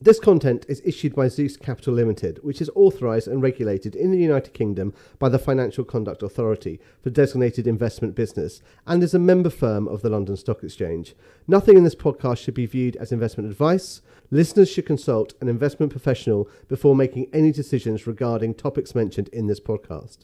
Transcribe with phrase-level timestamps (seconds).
[0.00, 4.18] This content is issued by Zeus Capital Limited, which is authorised and regulated in the
[4.18, 9.50] United Kingdom by the Financial Conduct Authority for designated investment business and is a member
[9.50, 11.16] firm of the London Stock Exchange.
[11.48, 14.00] Nothing in this podcast should be viewed as investment advice.
[14.30, 19.58] Listeners should consult an investment professional before making any decisions regarding topics mentioned in this
[19.58, 20.18] podcast.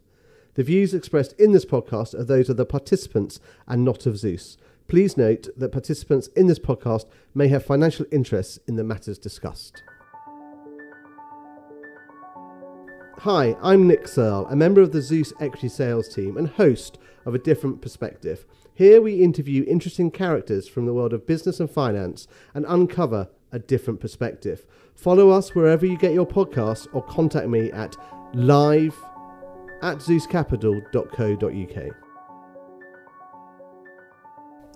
[0.54, 4.56] The views expressed in this podcast are those of the participants and not of Zeus.
[4.87, 9.82] Please note that participants in this podcast may have financial interests in the matters discussed.
[13.18, 17.35] Hi, I'm Nick Searle, a member of the Zeus Equity Sales team and host of
[17.35, 18.44] A Different Perspective.
[18.75, 23.58] Here we interview interesting characters from the world of business and finance and uncover a
[23.58, 24.66] different perspective.
[24.94, 27.96] Follow us wherever you get your podcasts or contact me at
[28.35, 28.94] live
[29.80, 32.03] at zeuscapital.co.uk.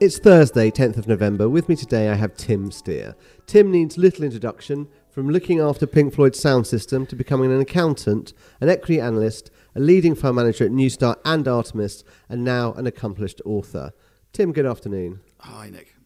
[0.01, 1.49] It's Thursday, 10th of November.
[1.49, 3.17] With me today, I have Tim Steer.
[3.47, 8.33] Tim needs little introduction from looking after Pink Floyd's sound system to becoming an accountant,
[8.61, 12.87] an equity analyst, a leading fund manager at New Star and Artemis, and now an
[12.87, 13.91] accomplished author.
[14.33, 15.19] Tim, good afternoon.
[15.41, 15.97] Hi, Nick.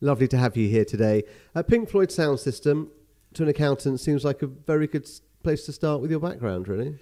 [0.00, 1.22] Lovely to have you here today.
[1.54, 2.90] A Pink Floyd sound system
[3.34, 5.08] to an accountant seems like a very good
[5.44, 6.98] place to start with your background, really.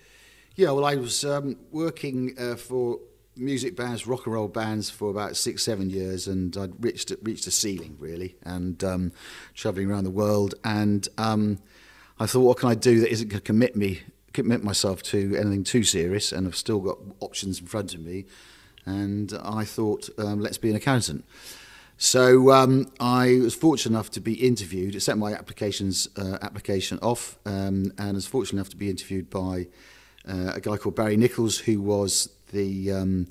[0.55, 2.99] Yeah, well, I was um, working uh, for
[3.37, 7.47] music bands, rock and roll bands for about six, seven years, and I'd reached reached
[7.47, 9.13] a ceiling really, and um,
[9.55, 11.59] traveling around the world, and um,
[12.19, 14.01] I thought, what can I do that isn't going to commit me,
[14.33, 18.25] commit myself to anything too serious, and I've still got options in front of me,
[18.85, 21.25] and I thought, um, let's be an accountant.
[21.99, 24.95] So um, I was fortunate enough to be interviewed.
[24.95, 29.31] I sent my applications uh, application off, um, and was fortunate enough to be interviewed
[29.31, 29.69] by
[30.29, 33.27] uh, a guy called Barry Nichols, who was the um,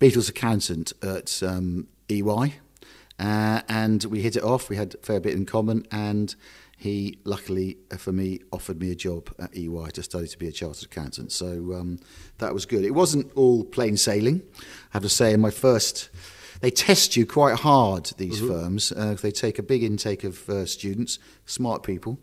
[0.00, 2.54] Beatles accountant at um, EY,
[3.18, 4.68] uh, and we hit it off.
[4.68, 6.34] We had a fair bit in common, and
[6.76, 10.52] he luckily for me offered me a job at EY to study to be a
[10.52, 11.32] chartered accountant.
[11.32, 11.98] So um,
[12.38, 12.84] that was good.
[12.84, 14.42] It wasn't all plain sailing.
[14.54, 16.10] I have to say, in my first
[16.60, 18.48] they test you quite hard, these mm-hmm.
[18.48, 18.92] firms.
[18.92, 22.18] Uh, they take a big intake of uh, students, smart people,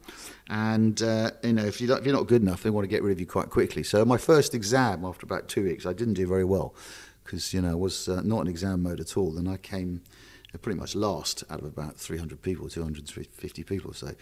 [0.47, 3.03] and uh, you know if, you if you're not good enough, they want to get
[3.03, 3.83] rid of you quite quickly.
[3.83, 6.75] So my first exam, after about two weeks, I didn't do very well
[7.23, 10.01] because you know I was uh, not in exam mode at all, and I came
[10.53, 14.13] uh, pretty much last out of about 300 people, 250 people, so.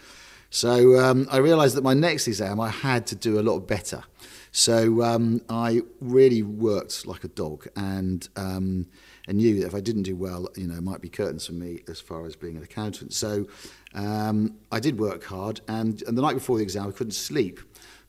[0.51, 4.03] So um, I realised that my next exam I had to do a lot better.
[4.51, 8.87] So um, I really worked like a dog, and um,
[9.29, 11.53] and knew that if I didn't do well, you know, it might be curtains for
[11.53, 13.13] me as far as being an accountant.
[13.13, 13.45] So
[13.93, 17.59] um, I did work hard, and, and the night before the exam, I couldn't sleep.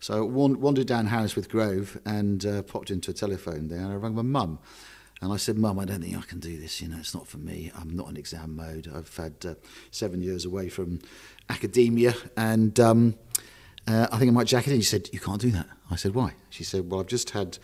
[0.00, 3.96] So I wandered down Hammersmith Grove and uh, popped into a telephone there, and I
[3.96, 4.60] rang my mum.
[5.20, 6.80] And I said, Mum, I don't think I can do this.
[6.80, 7.70] You know, it's not for me.
[7.78, 8.90] I'm not in exam mode.
[8.90, 9.54] I've had uh,
[9.90, 11.00] seven years away from
[11.50, 13.14] academia, and um,
[13.86, 14.80] uh, I think I might jack it in.
[14.80, 15.66] She said, You can't do that.
[15.90, 16.32] I said, Why?
[16.48, 17.58] She said, Well, I've just had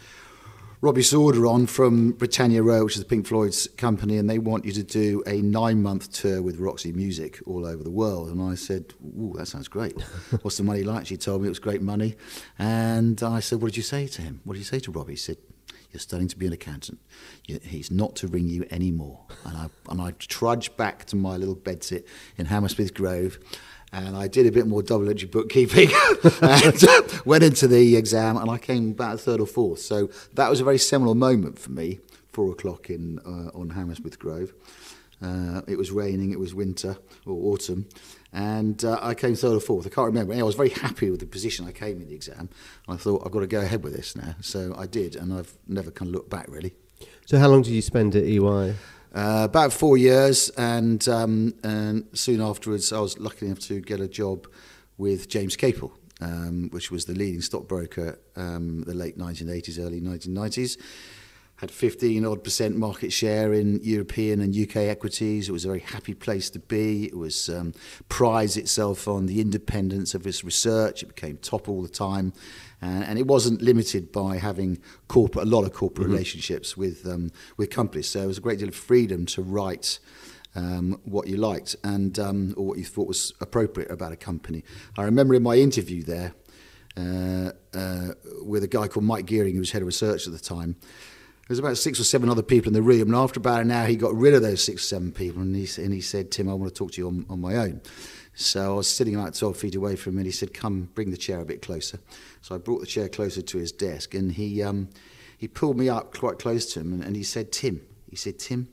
[0.82, 4.66] Robbie Sauder on from Britannia Row, which is the Pink Floyd's company, and they want
[4.66, 8.28] you to do a nine month tour with Roxy Music all over the world.
[8.28, 9.98] And I said, Ooh, that sounds great.
[10.42, 11.06] What's the money like?
[11.06, 12.15] She told me it was great money.
[12.59, 14.42] And I said, What did you say to him?
[14.44, 15.15] What did you say to Robbie?
[15.15, 15.38] He said,
[15.92, 16.98] You're studying to be an accountant.
[17.47, 19.25] He's not to ring you anymore.
[19.47, 22.04] And I, and I trudged back to my little bedsit
[22.36, 23.38] in Hammersmith Grove
[23.92, 25.91] and I did a bit more double entry bookkeeping
[26.42, 26.84] and
[27.24, 29.80] went into the exam and I came about third or fourth.
[29.80, 32.00] So that was a very seminal moment for me,
[32.32, 34.52] four o'clock in uh, on Hammersmith Grove.
[35.22, 37.86] Uh, it was raining, it was winter or autumn,
[38.34, 39.86] and uh, I came third or fourth.
[39.86, 40.32] I can't remember.
[40.32, 42.50] Anyway, I was very happy with the position I came in the exam.
[42.86, 45.56] I thought I've got to go ahead with this now, so I did, and I've
[45.66, 46.74] never kind of looked back really.
[47.24, 48.74] So, how long did you spend at EY?
[49.16, 53.99] Uh, about four years, and, um, and soon afterwards, I was lucky enough to get
[53.99, 54.47] a job
[54.99, 55.91] with James Capel,
[56.21, 60.77] um, which was the leading stockbroker um, the late 1980s, early 1990s.
[61.60, 65.48] Had 15 odd percent market share in European and UK equities.
[65.48, 67.06] It was a very happy place to be.
[67.06, 67.72] It was um,
[68.10, 71.03] prized itself on the independence of its research.
[71.03, 72.34] It became top all the time,
[72.83, 74.78] uh, and it wasn't limited by having
[75.09, 76.13] corporate, a lot of corporate mm-hmm.
[76.15, 78.09] relationships with um, with companies.
[78.09, 79.99] So there was a great deal of freedom to write.
[80.55, 84.65] Um, what you liked and um, or what you thought was appropriate about a company.
[84.97, 86.33] I remember in my interview there
[86.97, 88.13] uh, uh,
[88.43, 90.77] with a guy called Mike Gearing, who was head of research at the time.
[91.47, 93.71] There was about six or seven other people in the room, and after about an
[93.71, 96.31] hour, he got rid of those six or seven people, and he, and he said,
[96.31, 97.81] "Tim, I want to talk to you on, on my own."
[98.39, 101.10] So I was sitting about 12 feet away from him and he said, come, bring
[101.10, 101.98] the chair a bit closer.
[102.43, 104.91] So I brought the chair closer to his desk and he, um,
[105.39, 108.39] he pulled me up quite close to him and, and he said, Tim, he said,
[108.39, 108.69] Tim,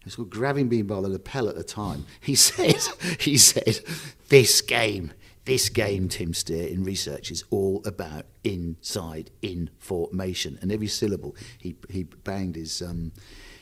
[0.00, 2.04] he was grabbing me by the lapel at the time.
[2.20, 2.76] He said,
[3.18, 3.80] he said,
[4.28, 5.12] this game
[5.46, 10.58] this game, Tim Steer, in research is all about inside information.
[10.60, 13.12] And every syllable, he, he banged his, um,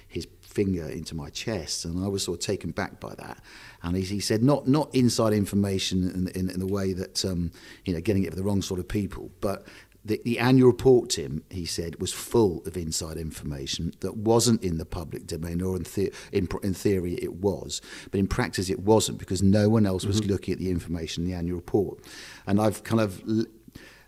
[0.08, 3.38] his finger into my chest, and I was sort of taken back by that.
[3.82, 7.50] And he, he said, not, not inside information in, in, in the way that, um,
[7.84, 9.66] you know, getting it for the wrong sort of people, but
[10.04, 14.76] the, the annual report, Tim, he said, was full of inside information that wasn't in
[14.76, 17.80] the public domain, or in, the, in, in theory it was,
[18.10, 20.30] but in practice it wasn't because no one else was mm-hmm.
[20.30, 22.00] looking at the information in the annual report.
[22.46, 23.46] And I've kind of l-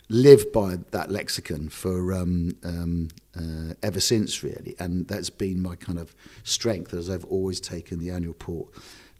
[0.09, 5.77] lived by that lexicon for um, um, uh, ever since, really, and that's been my
[5.77, 6.15] kind of
[6.45, 8.69] strength as I've always taken the annual report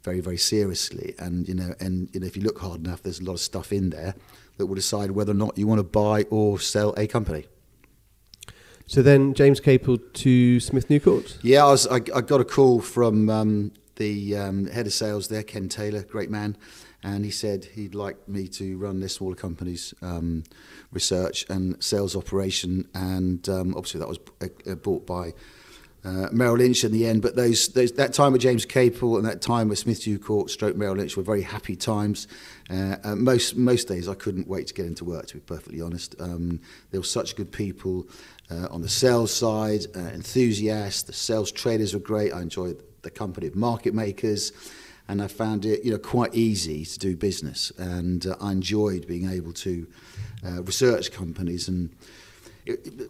[0.07, 1.13] very, very seriously.
[1.19, 3.41] And you know, and you know, if you look hard enough, there's a lot of
[3.41, 4.15] stuff in there
[4.55, 7.45] that will decide whether or not you want to buy or sell a company.
[8.85, 11.37] So then, James Capel to Smith Newcourt.
[11.41, 15.27] Yeah, I, was, I, I got a call from um, the um, head of sales
[15.27, 16.55] there, Ken Taylor, great man,
[17.03, 20.43] and he said he'd like me to run their smaller companies um,
[20.93, 25.33] research and sales operation, and um, obviously that was uh, bought by
[26.03, 27.21] uh, Merrill Lynch in the end.
[27.21, 30.75] But those, those that time with James Capel and that time with Smith Newcourt, Stroke
[30.75, 32.27] Merrill Lynch were very happy times.
[32.69, 35.27] Uh, uh, most most days I couldn't wait to get into work.
[35.27, 36.59] To be perfectly honest, um,
[36.91, 38.07] there were such good people
[38.49, 41.03] uh, on the sales side, uh, enthusiasts.
[41.03, 42.33] The sales traders were great.
[42.33, 44.51] I enjoyed the company of market makers.
[45.09, 49.07] And I found it, you know, quite easy to do business, and uh, I enjoyed
[49.07, 49.87] being able to
[50.43, 51.95] research companies and
[52.65, 53.09] it,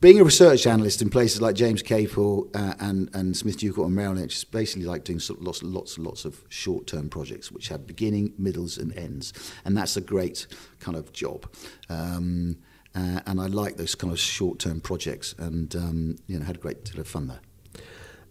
[0.00, 3.96] being a research analyst in places like James Capel uh, and, and Smith Newcourt and
[3.96, 8.32] Merrill Lynch is basically like doing lots lots lots of short-term projects which have beginning,
[8.38, 9.32] middles and ends.
[9.64, 10.46] And that's a great
[10.78, 11.52] kind of job.
[11.88, 12.58] Um,
[12.94, 16.60] uh, and I like those kind of short-term projects and um, you know, had a
[16.60, 17.40] great deal of fun there.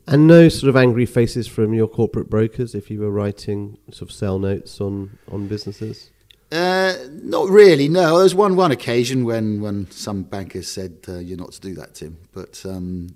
[0.08, 4.10] And no sort of angry faces from your corporate brokers if you were writing sort
[4.10, 6.12] of sell notes on, on businesses?
[6.52, 7.88] Uh, not really.
[7.88, 11.62] No, there was one one occasion when, when some bankers said uh, you're not to
[11.62, 12.18] do that, Tim.
[12.32, 13.16] But um,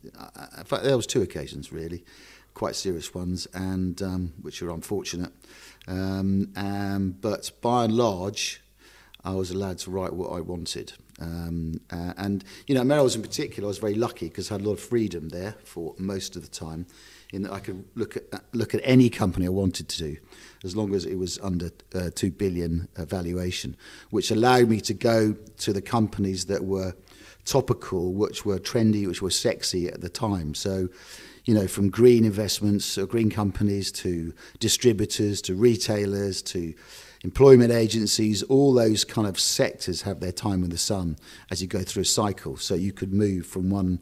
[0.57, 2.03] in fact, there was two occasions really,
[2.53, 5.31] quite serious ones, and um, which were unfortunate.
[5.87, 8.61] Um, um, but by and large,
[9.25, 10.93] I was allowed to write what I wanted.
[11.19, 14.61] Um, uh, and you know, Merrill's in particular, I was very lucky because I had
[14.61, 16.85] a lot of freedom there for most of the time,
[17.33, 20.17] in that I could look at look at any company I wanted to do
[20.63, 23.75] as long as it was under uh, 2 billion uh, valuation,
[24.11, 26.95] which allowed me to go to the companies that were
[27.43, 30.53] topical, which were trendy, which were sexy at the time.
[30.53, 30.87] So,
[31.43, 36.73] you know, from green investments or green companies to distributors to retailers to
[37.23, 41.17] employment agencies, all those kind of sectors have their time in the sun
[41.51, 42.55] as you go through a cycle.
[42.55, 43.99] So you could move from one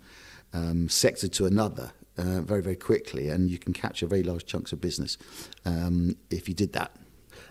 [0.54, 4.72] um, sector to another uh, very, very quickly, and you can capture very large chunks
[4.72, 5.18] of business
[5.66, 6.96] um, if you did that.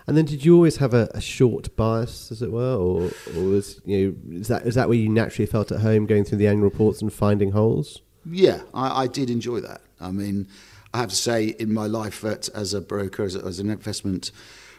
[0.07, 3.43] And then, did you always have a, a short bias, as it were, or, or
[3.43, 6.39] was you know is that is that where you naturally felt at home, going through
[6.39, 8.01] the annual reports and finding holes?
[8.25, 9.81] Yeah, I, I did enjoy that.
[9.99, 10.47] I mean,
[10.93, 13.69] I have to say, in my life at, as a broker, as, a, as an
[13.69, 14.31] investment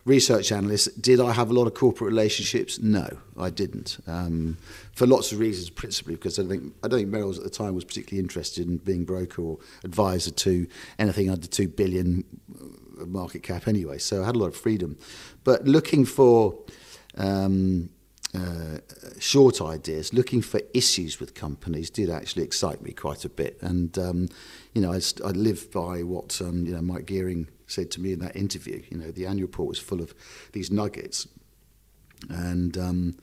[0.04, 2.80] research analyst, did I have a lot of corporate relationships?
[2.80, 3.98] No, I didn't.
[4.06, 4.56] Um,
[4.94, 7.74] for lots of reasons, principally because I think I don't think Merrill's at the time
[7.74, 10.66] was particularly interested in being broker or advisor to
[10.98, 12.24] anything under two billion
[13.00, 13.98] uh, market cap anyway.
[13.98, 14.98] So I had a lot of freedom,
[15.44, 16.58] but looking for
[17.16, 17.90] um,
[18.34, 18.78] uh,
[19.18, 23.58] short ideas, looking for issues with companies did actually excite me quite a bit.
[23.60, 24.28] And, um,
[24.72, 28.12] you know, I, I live by what, um, you know, Mike Gearing said to me
[28.12, 28.82] in that interview.
[28.90, 30.14] You know, the annual report was full of
[30.52, 31.26] these nuggets.
[32.28, 33.16] And, um,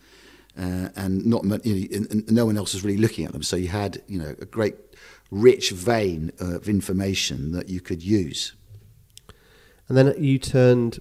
[0.58, 3.44] uh, and not you know, and, no one else was really looking at them.
[3.44, 4.76] So you had, you know, a great
[5.32, 8.54] rich vein of information that you could use.
[9.88, 11.00] And then you turned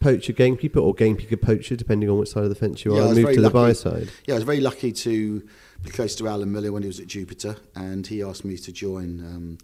[0.00, 3.06] poacher gamekeeper or gamekeeper poacher, depending on which side of the fence you are, yeah,
[3.06, 3.42] and moved to lucky.
[3.42, 4.08] the buy side?
[4.26, 5.46] Yeah, I was very lucky to
[5.82, 8.72] be close to Alan Miller when he was at Jupiter, and he asked me to
[8.72, 9.58] join um,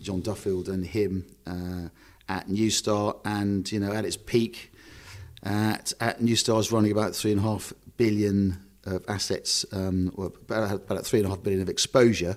[0.00, 1.88] John Duffield and him uh,
[2.32, 4.72] at New Star, and you know, at its peak,
[5.42, 10.26] at, at New Star's running about three and a half billion of assets, um, or
[10.26, 12.36] about, about three and a half billion of exposure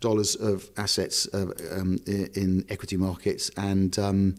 [0.00, 4.34] dollars of assets uh, um, in, in equity markets, and um,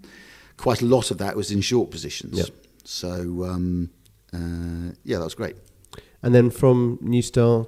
[0.58, 2.38] quite a lot of that was in short positions.
[2.38, 2.50] Yep.
[2.84, 3.90] So um,
[4.32, 5.56] uh, yeah, that was great.
[6.22, 7.66] And then from New Star.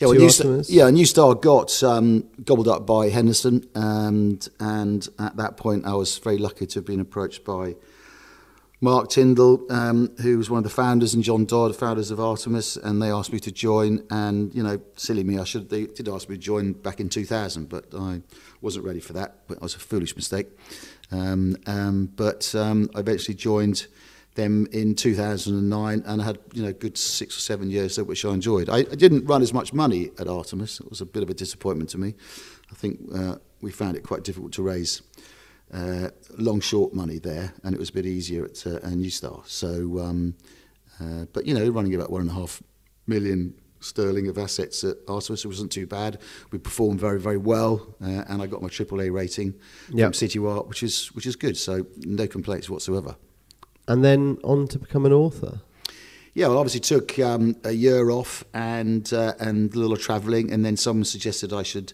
[0.00, 5.08] Yeah, well, New Star, yeah, New Star got um, gobbled up by Henderson, and and
[5.18, 7.76] at that point, I was very lucky to have been approached by
[8.80, 12.76] Mark Tyndall, um, who was one of the founders, and John Dodd, founders of Artemis,
[12.76, 14.04] and they asked me to join.
[14.10, 17.08] And you know, silly me, I should they did ask me to join back in
[17.08, 18.20] 2000, but I
[18.60, 19.46] wasn't ready for that.
[19.46, 20.48] But it was a foolish mistake.
[21.12, 23.86] Um, um, but um, I eventually joined
[24.34, 28.24] them in 2009 and I had you know good six or seven years there which
[28.24, 28.68] I enjoyed.
[28.68, 30.80] I, I, didn't run as much money at Artemis.
[30.80, 32.14] It was a bit of a disappointment to me.
[32.70, 35.02] I think uh, we found it quite difficult to raise
[35.72, 39.42] uh, long short money there and it was a bit easier at uh, New Star.
[39.46, 40.34] So, um,
[41.00, 42.62] uh, but you know, running about one and a half
[43.06, 45.44] million sterling of assets at Artemis.
[45.44, 46.18] It wasn't too bad.
[46.50, 49.54] We performed very, very well, uh, and I got my AAA rating
[49.90, 50.06] yep.
[50.06, 51.56] from Citywire, which is which is good.
[51.56, 53.16] So no complaints whatsoever
[53.86, 55.60] and then on to become an author.
[56.34, 60.64] Yeah, well, obviously took um, a year off and uh, and a little travelling, and
[60.64, 61.92] then someone suggested I should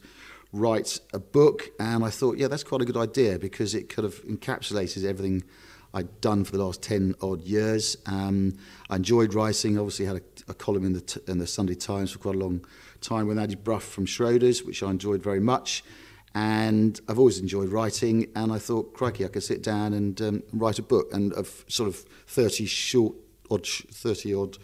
[0.52, 4.06] write a book, and I thought, yeah, that's quite a good idea because it kind
[4.06, 5.44] of encapsulated everything
[5.92, 7.98] I'd done for the last ten odd years.
[8.06, 8.56] Um,
[8.88, 9.78] I enjoyed writing.
[9.78, 12.38] Obviously, had a, a column in the t- in the Sunday Times for quite a
[12.38, 12.64] long
[13.02, 15.84] time with Andy Brough from Schroders, which I enjoyed very much.
[16.34, 20.42] And I've always enjoyed writing, and I thought, crikey, I could sit down and um,
[20.52, 21.96] write a book and of sort of
[22.26, 23.14] 30 short,
[23.50, 24.58] odd, 30 odd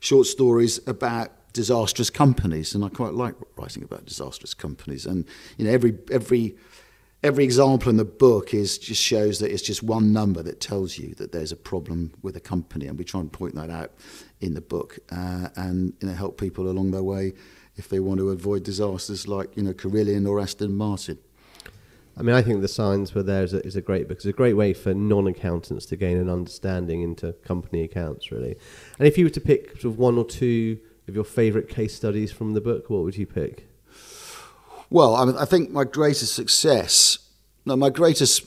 [0.00, 5.06] short stories about disastrous companies, and I quite like writing about disastrous companies.
[5.06, 5.24] And
[5.56, 6.56] you know, every every
[7.22, 10.98] every example in the book is just shows that it's just one number that tells
[10.98, 13.92] you that there's a problem with a company, and we try and point that out
[14.40, 17.32] in the book uh, and you know help people along their way
[17.76, 21.18] if they want to avoid disasters like you know Carillion or Aston Martin.
[22.16, 24.18] I mean, I think the signs were there is a, is a great book.
[24.18, 28.56] It's a great way for non-accountants to gain an understanding into company accounts, really.
[28.98, 30.78] And if you were to pick sort of one or two
[31.08, 33.66] of your favourite case studies from the book, what would you pick?
[34.90, 37.18] Well, I, mean, I think my greatest success,
[37.64, 38.46] no, my greatest,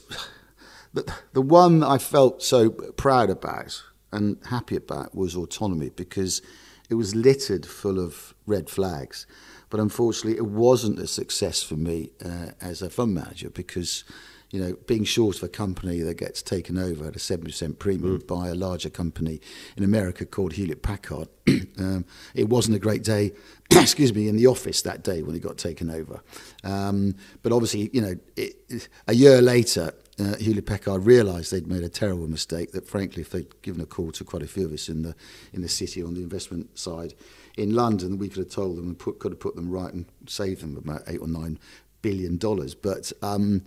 [0.94, 3.82] the, the one I felt so proud about
[4.12, 6.40] and happy about was autonomy because
[6.88, 9.26] it was littered full of red flags.
[9.70, 14.04] But unfortunately, it wasn't a success for me uh, as a fund manager because,
[14.50, 18.18] you know, being short of a company that gets taken over at a 7% premium
[18.18, 18.26] mm.
[18.26, 19.40] by a larger company
[19.76, 21.28] in America called Hewlett Packard,
[21.78, 23.32] um, it wasn't a great day,
[23.70, 26.22] excuse me, in the office that day when it got taken over.
[26.64, 31.82] Um, but obviously, you know, it, a year later, uh, Hewlett Packard realised they'd made
[31.82, 32.72] a terrible mistake.
[32.72, 35.14] That frankly, if they'd given a call to quite a few of us in the
[35.52, 37.14] in the city on the investment side
[37.56, 40.06] in London, we could have told them and put, could have put them right and
[40.26, 41.58] saved them about eight or nine
[42.02, 42.74] billion dollars.
[42.74, 43.62] But um,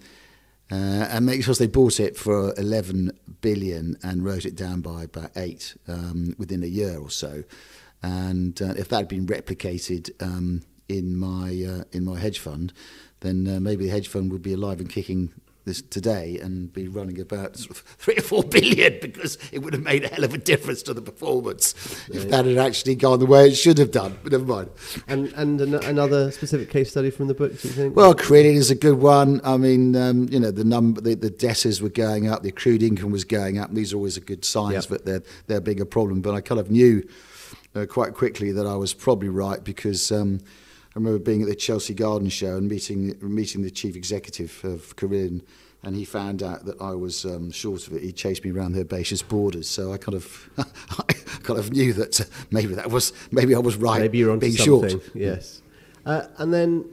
[0.71, 5.03] uh, and make sure they bought it for 11 billion and wrote it down by
[5.03, 7.43] about eight um, within a year or so.
[8.01, 12.71] And uh, if that had been replicated um, in my uh, in my hedge fund,
[13.19, 15.33] then uh, maybe the hedge fund would be alive and kicking
[15.65, 19.73] this today and be running about sort of three or four billion because it would
[19.73, 21.73] have made a hell of a difference to the performance
[22.09, 24.17] if that had actually gone the way it should have done.
[24.23, 24.69] But never mind.
[25.07, 27.95] And and an- another specific case study from the book, do you think?
[27.95, 29.41] Well, credit is a good one.
[29.43, 32.83] I mean, um, you know, the number, the, the debtors were going up, the accrued
[32.83, 33.73] income was going up.
[33.73, 34.85] These are always a good signs yep.
[34.85, 36.21] that they're they're being a problem.
[36.21, 37.07] But I kind of knew
[37.75, 40.11] uh, quite quickly that I was probably right because.
[40.11, 40.41] Um,
[40.93, 44.93] I remember being at the Chelsea Garden Show and meeting meeting the chief executive of
[44.97, 45.41] Carillion,
[45.83, 48.03] and he found out that I was um, short of it.
[48.03, 51.93] He chased me around the herbaceous borders, so I kind of I kind of knew
[51.93, 54.01] that uh, maybe that was maybe I was right.
[54.01, 54.89] Maybe you're on being something.
[54.89, 55.15] Short.
[55.15, 55.61] Yes,
[56.05, 56.85] uh, and then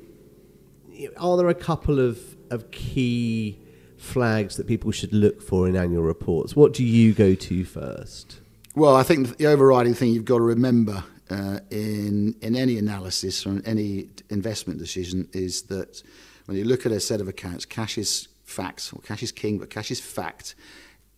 [1.17, 3.59] are there a couple of of key
[3.97, 6.55] flags that people should look for in annual reports?
[6.55, 8.39] What do you go to first?
[8.77, 13.47] Well, I think the overriding thing you've got to remember uh, in in any analysis
[13.47, 16.03] or any investment decision is that
[16.47, 19.59] when you look at a set of accounts, cash is fact, or cash is king,
[19.59, 20.55] but cash is fact.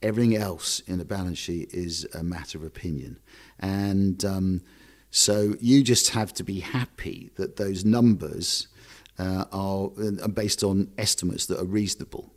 [0.03, 3.19] Everything else in a balance sheet is a matter of opinion,
[3.59, 4.63] and um,
[5.11, 8.69] so you just have to be happy that those numbers
[9.19, 9.91] uh, are,
[10.23, 12.33] are based on estimates that are reasonable.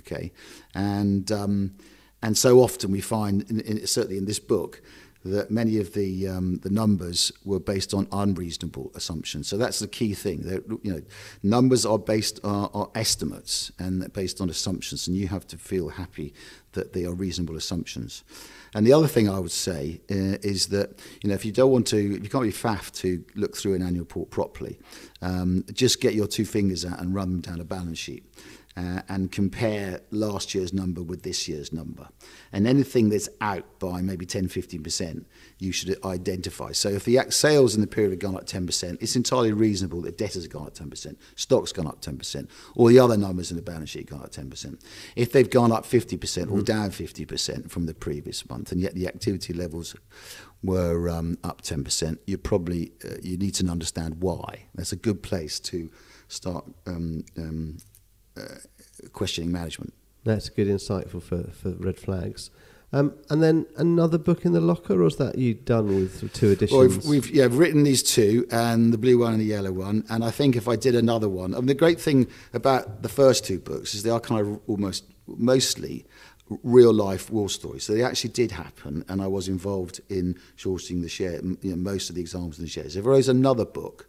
[0.00, 0.32] Okay,
[0.74, 1.76] and um,
[2.22, 4.82] and so often we find, in, in, certainly in this book,
[5.26, 9.48] that many of the um, the numbers were based on unreasonable assumptions.
[9.48, 10.42] So that's the key thing.
[10.42, 11.02] That you know,
[11.42, 15.90] numbers are based are, are estimates and based on assumptions, and you have to feel
[15.90, 16.34] happy
[16.72, 18.24] that they are reasonable assumptions.
[18.74, 21.70] And the other thing I would say uh, is that you know if you don't
[21.70, 24.78] want to, if you can't be faffed to look through an annual report properly,
[25.22, 28.24] um, just get your two fingers out and run them down a balance sheet.
[28.76, 32.08] Uh, and compare last year's number with this year's number.
[32.52, 35.24] And anything that's out by maybe 10 15%,
[35.58, 36.72] you should identify.
[36.72, 40.18] So if the sales in the period have gone up 10%, it's entirely reasonable that
[40.18, 43.62] debtors have gone up 10%, stock's gone up 10%, or the other numbers in the
[43.62, 44.78] balance sheet gone up 10%.
[45.16, 46.52] If they've gone up 50% mm-hmm.
[46.52, 49.96] or down 50% from the previous month, and yet the activity levels
[50.62, 54.66] were um, up 10%, you probably uh, you need to understand why.
[54.74, 55.90] That's a good place to
[56.28, 57.78] start um, um,
[59.12, 59.92] questioning management.
[60.24, 62.50] That's good, insightful for, for red flags.
[62.92, 66.50] Um, and then another book in the locker, or is that you done with two
[66.50, 66.72] editions?
[66.72, 70.04] Well, we've, we've yeah written these two, and the blue one and the yellow one.
[70.08, 73.08] And I think if I did another one, I mean, the great thing about the
[73.08, 76.06] first two books is they are kind of almost mostly
[76.62, 77.82] real life war stories.
[77.82, 81.76] So they actually did happen, and I was involved in shorting the share, you know,
[81.76, 82.96] most of the examples in the shares.
[82.96, 84.08] If there was another book,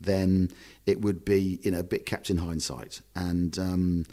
[0.00, 0.50] then
[0.86, 4.06] it would be you know a bit kept in hindsight, and um,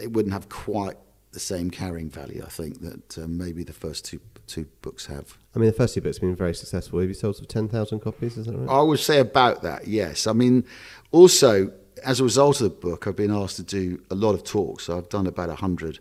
[0.00, 0.96] it wouldn't have quite
[1.32, 2.42] the same carrying value.
[2.44, 5.36] I think that um, maybe the first two two books have.
[5.54, 7.00] I mean, the first two books have been very successful.
[7.00, 8.36] Have you sold sort of ten thousand copies?
[8.36, 8.70] Is that right?
[8.74, 9.86] I would say about that.
[9.86, 10.26] Yes.
[10.26, 10.64] I mean,
[11.10, 11.72] also
[12.04, 14.84] as a result of the book, I've been asked to do a lot of talks.
[14.84, 15.98] So I've done about a hundred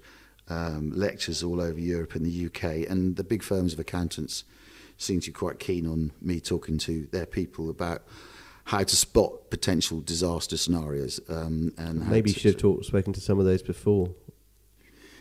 [0.49, 4.43] um, lectures all over Europe and the UK, and the big firms of accountants
[4.97, 8.03] seem to be quite keen on me talking to their people about
[8.65, 11.19] how to spot potential disaster scenarios.
[11.29, 14.09] Um, and maybe you should have talked, spoken to some of those before.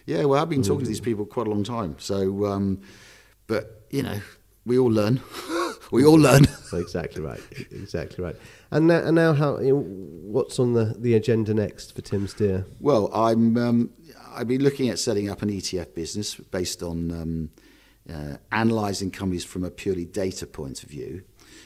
[0.06, 1.96] Yeah, well, I've been talking to these people quite a long time.
[1.98, 2.80] So, um,
[3.46, 4.20] but you know,
[4.64, 5.20] we all learn.
[5.90, 6.46] we all learn.
[6.72, 7.40] exactly right.
[7.70, 8.36] Exactly right.
[8.70, 9.58] And now, and now how?
[9.58, 12.66] You know, what's on the, the agenda next for Tim Steer?
[12.80, 13.56] Well, I'm.
[13.56, 13.90] Um,
[14.34, 17.50] I've been looking at setting up an ETF business based on um,
[18.12, 21.22] uh, analysing companies from a purely data point of view.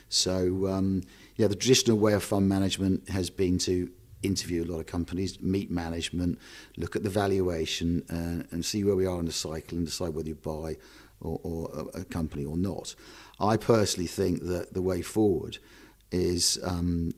[0.08, 1.02] So, um,
[1.38, 3.88] yeah, the traditional way of fund management has been to
[4.24, 6.36] interview a lot of companies, meet management,
[6.76, 10.14] look at the valuation uh, and see where we are in the cycle and decide
[10.14, 10.76] whether you buy
[11.20, 12.96] or, or a, a company or not.
[13.38, 15.58] I personally think that the way forward
[16.10, 17.12] is um,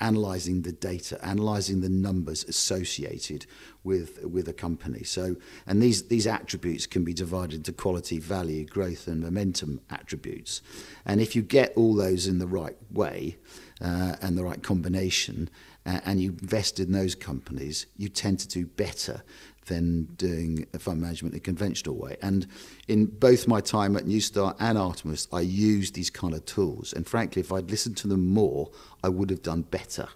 [0.00, 3.46] analyzing the data, analyzing the numbers associated
[3.84, 5.04] with with a company.
[5.04, 5.36] So,
[5.66, 10.60] and these these attributes can be divided into quality, value, growth, and momentum attributes.
[11.06, 13.36] And if you get all those in the right way,
[13.80, 15.48] uh, and the right combination,
[15.86, 19.22] uh, and you invest in those companies, you tend to do better
[19.66, 22.16] than doing fund management in a conventional way.
[22.22, 22.46] And
[22.88, 26.92] in both my time at New Star and Artemis, I used these kind of tools.
[26.92, 28.70] And frankly, if I'd listened to them more,
[29.04, 30.08] I would have done better.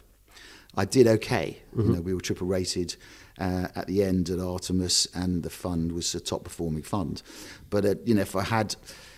[0.76, 1.58] I did okay.
[1.70, 1.88] Mm-hmm.
[1.88, 2.96] You know, we were triple rated
[3.38, 7.22] uh, at the end at Artemis, and the fund was a top performing fund.
[7.70, 8.76] But uh, you know, if I had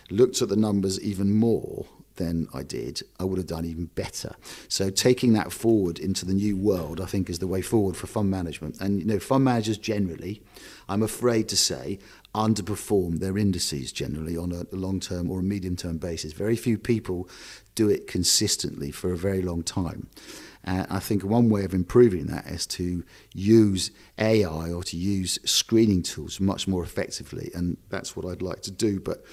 [0.09, 1.85] looked at the numbers even more,
[2.17, 4.35] than I did, I would have done even better.
[4.67, 8.07] So taking that forward into the new world, I think, is the way forward for
[8.07, 8.79] fund management.
[8.81, 10.41] And you know, fund managers generally,
[10.89, 11.99] I'm afraid to say,
[12.35, 16.33] underperform their indices generally on a long-term or a medium-term basis.
[16.33, 17.29] Very few people
[17.73, 20.07] do it consistently for a very long time.
[20.63, 23.03] And I think one way of improving that is to
[23.33, 28.61] use AI or to use screening tools much more effectively, and that's what I'd like
[28.63, 28.99] to do.
[28.99, 29.23] But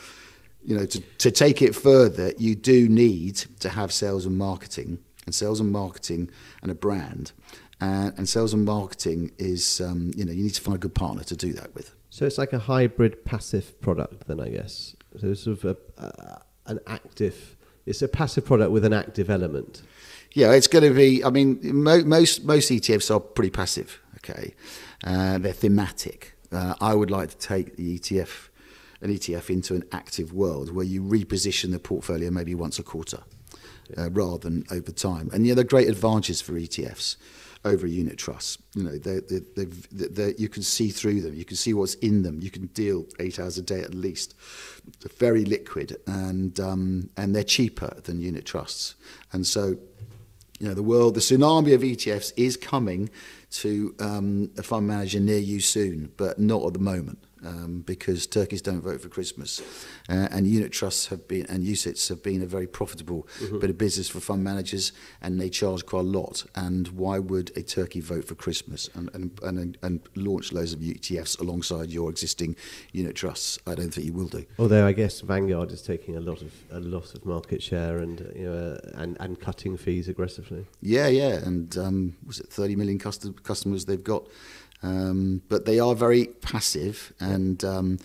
[0.65, 4.99] you know, to, to take it further, you do need to have sales and marketing,
[5.27, 6.31] and sales and marketing
[6.63, 7.33] and a brand.
[7.81, 10.95] Uh, and sales and marketing is, um, you know, you need to find a good
[10.95, 11.95] partner to do that with.
[12.11, 14.95] So it's like a hybrid passive product, then I guess.
[15.21, 17.57] So it's sort of a, uh, an active.
[17.87, 19.83] It's a passive product with an active element.
[20.33, 21.25] Yeah, it's going to be.
[21.25, 24.01] I mean, mo- most most ETFs are pretty passive.
[24.19, 24.55] Okay,
[25.05, 26.35] uh, they're thematic.
[26.51, 28.49] Uh, I would like to take the ETF
[29.05, 33.21] an ETF into an active world where you reposition the portfolio maybe once a quarter
[33.99, 35.29] uh, rather than over time.
[35.33, 37.17] And yeah, there are great advantages for ETFs
[37.67, 38.59] over unit trusts.
[38.75, 41.35] You know, they they they you can see through them.
[41.35, 42.41] You can see what's in them.
[42.41, 44.35] You can deal eight hours a day at least.
[45.01, 48.95] They're very liquid and um, and they're cheaper than unit trusts.
[49.33, 49.77] And so,
[50.59, 53.11] you know, the world, the tsunami of ETFs is coming
[53.51, 58.27] to um, a fund manager near you soon, but not at the moment um, because
[58.27, 59.61] turkeys don't vote for Christmas.
[60.09, 63.59] Uh, and unit trusts have been, and UCITS have been a very profitable mm-hmm.
[63.59, 66.45] bit of business for fund managers, and they charge quite a lot.
[66.55, 70.81] And why would a turkey vote for Christmas and, and, and, and launch loads of
[70.81, 72.57] ETFs alongside your existing
[72.93, 73.59] unit trusts?
[73.67, 74.45] I don't think you will do.
[74.59, 78.21] Although I guess Vanguard is taking a lot of a lot of market share and
[78.35, 80.67] you know uh, and, and cutting fees aggressively.
[80.81, 84.27] Yeah, yeah, and um, was it 30 million cust- customers they've got?
[84.85, 87.99] Um, but they are very passive, and um,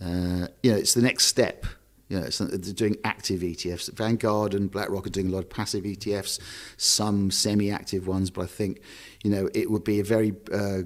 [0.00, 1.64] uh, you know it's the next step.
[2.08, 3.92] You know, it's, they're doing active ETFs.
[3.92, 6.38] Vanguard and BlackRock are doing a lot of passive ETFs,
[6.78, 8.30] some semi-active ones.
[8.30, 8.80] But I think,
[9.22, 10.82] you know, it would be a very uh,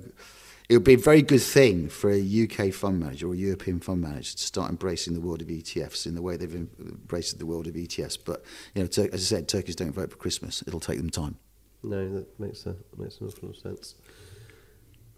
[0.69, 3.81] it would be a very good thing for a UK fund manager or a European
[3.81, 7.47] fund manager to start embracing the world of ETFs in the way they've embraced the
[7.47, 8.17] world of ETFs.
[8.25, 10.63] But you know, as I said, turkeys don't vote for Christmas.
[10.67, 11.37] It'll take them time.
[11.83, 13.97] No, that makes a makes an awful lot of sense.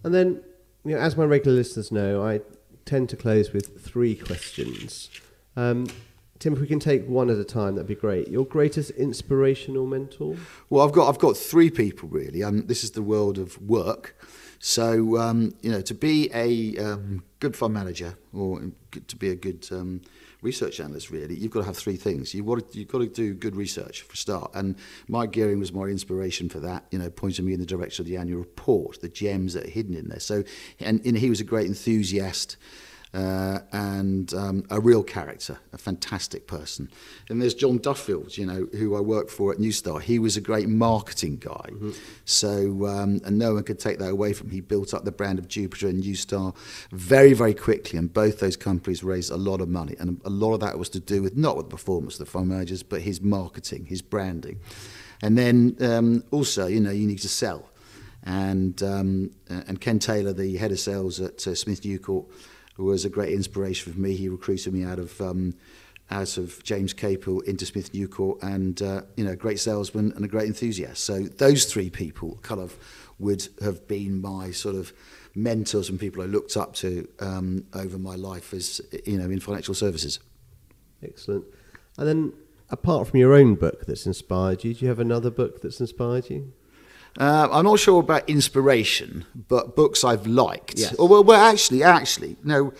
[0.04, 0.42] And then,
[0.84, 2.40] you know, as my regular listeners know, I
[2.84, 5.10] tend to close with three questions.
[5.56, 5.86] Um,
[6.38, 8.28] Tim, if we can take one at a time, that'd be great.
[8.28, 10.36] Your greatest inspirational mentor?
[10.68, 12.42] Well, I've got I've got three people really.
[12.42, 14.14] Um, this is the world of work.
[14.58, 18.60] So um, you know, to be a um, good fund manager or
[19.06, 20.02] to be a good um,
[20.44, 22.34] research analyst, really, you've got to have three things.
[22.34, 24.50] You've got to, you've got to do good research for a start.
[24.54, 24.76] And
[25.08, 28.08] Mike Gearing was my inspiration for that, you know, pointing me in the direction of
[28.08, 30.20] the annual report, the gems that are hidden in there.
[30.20, 30.44] So,
[30.78, 32.56] and, and he was a great enthusiast
[33.14, 36.90] uh, and um, a real character, a fantastic person.
[37.28, 40.00] And there's John Duffield, you know, who I worked for at New Star.
[40.00, 41.68] He was a great marketing guy.
[41.70, 41.90] Mm-hmm.
[42.24, 44.54] So, um, and no one could take that away from him.
[44.54, 46.54] He built up the brand of Jupiter and New Star
[46.90, 48.00] very, very quickly.
[48.00, 49.94] And both those companies raised a lot of money.
[50.00, 52.30] And a lot of that was to do with not with the performance of the
[52.30, 54.58] fund managers, but his marketing, his branding.
[55.22, 57.70] And then um, also, you know, you need to sell.
[58.24, 62.26] And, um, and Ken Taylor, the head of sales at uh, Smith Newcourt,
[62.82, 64.16] was a great inspiration for me.
[64.16, 65.54] He recruited me out of um,
[66.10, 70.24] out of James Capel into Smith Newcourt, and uh, you know, a great salesman and
[70.24, 71.04] a great enthusiast.
[71.04, 72.76] So those three people kind of
[73.18, 74.92] would have been my sort of
[75.34, 79.40] mentors and people I looked up to um, over my life as you know in
[79.40, 80.20] financial services.
[81.02, 81.44] Excellent.
[81.96, 82.32] And then,
[82.70, 86.30] apart from your own book that's inspired you, do you have another book that's inspired
[86.30, 86.52] you?
[87.18, 90.78] Uh, I'm not sure about inspiration, but books I've liked.
[90.78, 90.94] Yes.
[90.96, 92.72] Or, well, well, actually, actually, no.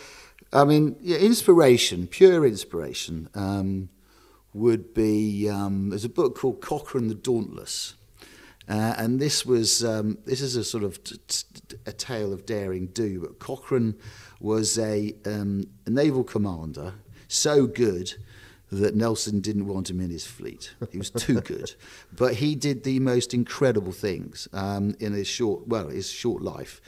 [0.52, 3.88] I mean, yeah, inspiration, pure inspiration, um,
[4.52, 5.48] would be.
[5.48, 7.94] Um, there's a book called Cochrane the Dauntless,
[8.68, 12.44] uh, and this was um, this is a sort of t- t- a tale of
[12.44, 13.20] daring do.
[13.20, 13.94] But Cochrane
[14.40, 16.94] was a, um, a naval commander,
[17.28, 18.14] so good
[18.80, 20.74] that Nelson didn't want him in his fleet.
[20.90, 21.74] He was too good.
[22.12, 26.80] But he did the most incredible things um, in his short, well, his short life,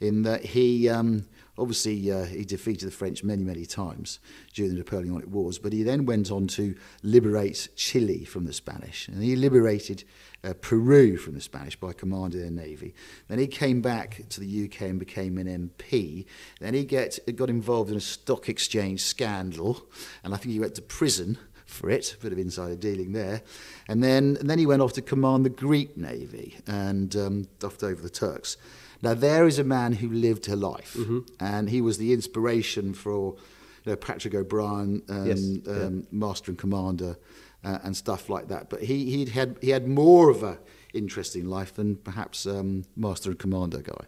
[0.00, 1.26] in that he um,
[1.58, 4.18] obviously uh, he defeated the French many, many times
[4.54, 9.08] during the Napoleonic Wars, but he then went on to liberate Chile from the Spanish,
[9.08, 10.04] and he liberated
[10.44, 12.94] uh, Peru from the Spanish by commanding their navy.
[13.28, 16.26] Then he came back to the UK and became an MP.
[16.60, 19.86] Then he get, got involved in a stock exchange scandal,
[20.24, 23.42] and I think he went to prison for it, a bit of insider dealing there.
[23.88, 27.82] And then, and then he went off to command the Greek navy and um, duffed
[27.82, 28.56] over the Turks.
[29.02, 31.20] Now, there is a man who lived her life, mm-hmm.
[31.40, 33.36] and he was the inspiration for
[33.84, 36.02] you know, Patrick O'Brian, um, yes, um, yeah.
[36.12, 37.16] Master and Commander,
[37.64, 38.70] uh, and stuff like that.
[38.70, 40.58] But he he had he had more of a
[40.94, 44.06] interesting life than perhaps um, Master and Commander guy.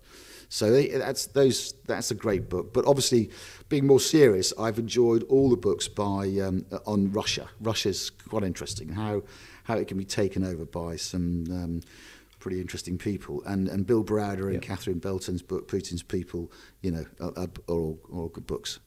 [0.49, 2.73] So that's those that's a great book.
[2.73, 3.31] But obviously,
[3.69, 7.49] being more serious, I've enjoyed all the books by um, on Russia.
[7.61, 9.23] Russia's quite interesting how
[9.65, 11.45] how it can be taken over by some.
[11.51, 11.81] Um,
[12.45, 16.53] pretty interesting people, and and Bill Browder and Catherine Belton's book, Putin's People,
[16.83, 18.81] you know, are, are, all, are all good books.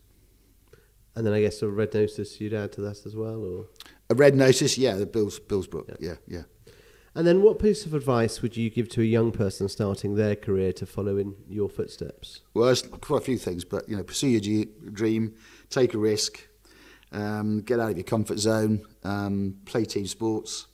[1.15, 3.65] And then I guess a red notice you'd add to that as well, or
[4.12, 6.43] a red notice, yeah, the Bill's Bill's book, yeah, yeah.
[6.67, 6.74] yeah.
[7.15, 10.36] And then, what piece of advice would you give to a young person starting their
[10.36, 12.41] career to follow in your footsteps?
[12.54, 15.34] Well, there's quite a few things, but you know, pursue your dream,
[15.72, 16.48] take a risk,
[17.12, 20.67] um, get out of your comfort zone, um, play team sports,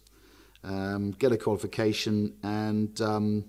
[0.64, 3.46] um, get a qualification, and um,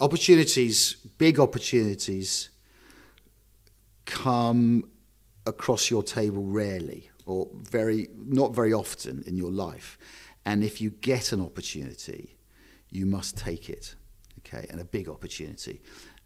[0.00, 2.50] opportunities, big opportunities,
[4.04, 4.88] come
[5.46, 9.98] across your table rarely or very not very often in your life.
[10.44, 12.36] And if you get an opportunity,
[12.90, 13.94] you must take it.
[14.40, 15.80] Okay, and a big opportunity.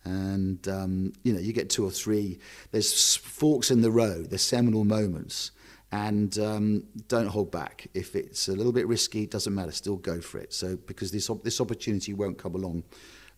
[0.04, 2.38] And um, you know, you get two or three.
[2.72, 4.31] There's forks in the road.
[4.31, 5.52] There's seminal moments,
[5.90, 7.88] and um, don't hold back.
[7.94, 9.72] If it's a little bit risky, it doesn't matter.
[9.72, 10.53] Still go for it.
[10.53, 12.85] So because this this opportunity won't come along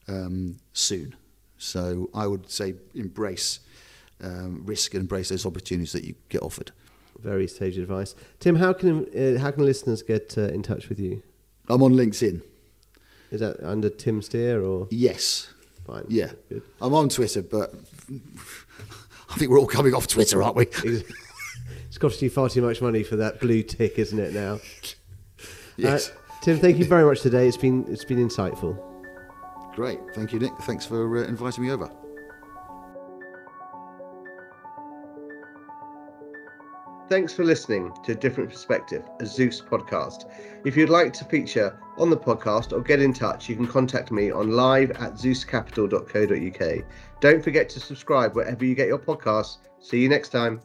[0.08, 1.14] um, soon.
[1.58, 3.60] So I would say embrace
[4.22, 6.72] um, risk and embrace those opportunities that you get offered.
[7.18, 8.14] Very sage advice.
[8.38, 11.22] Tim, how can uh, how can listeners get uh, in touch with you?
[11.68, 12.42] I'm on LinkedIn.
[13.30, 14.88] Is that under Tim Steer or?
[14.90, 15.52] Yes.
[15.86, 16.06] Fine.
[16.08, 16.32] Yeah.
[16.48, 16.62] Good.
[16.80, 17.74] I'm on Twitter, but
[19.30, 20.66] I think we're all coming off Twitter, aren't we?
[21.90, 24.33] it's costing you far too much money for that blue tick, isn't it?
[24.33, 24.61] Now.
[25.76, 26.11] Yes.
[26.11, 27.48] Uh, Tim, thank you very much today.
[27.48, 28.79] It's been it's been insightful.
[29.74, 29.98] Great.
[30.14, 30.53] Thank you, Nick.
[30.62, 31.90] Thanks for uh, inviting me over.
[37.09, 40.31] Thanks for listening to A Different Perspective, a Zeus podcast.
[40.64, 44.12] If you'd like to feature on the podcast or get in touch, you can contact
[44.12, 46.85] me on live at zeuscapital.co.uk.
[47.20, 49.57] Don't forget to subscribe wherever you get your podcasts.
[49.81, 50.61] See you next time.